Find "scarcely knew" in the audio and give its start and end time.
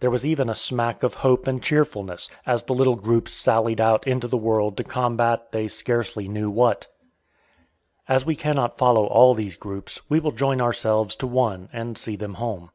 5.66-6.50